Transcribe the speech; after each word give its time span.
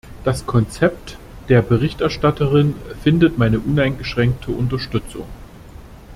Das 0.23 0.47
Konzept 0.47 1.19
der 1.47 1.61
Berichterstatterin 1.61 2.73
findet 3.03 3.37
meine 3.37 3.59
uneingeschränkte 3.59 4.49
Unterstützung. 4.49 5.27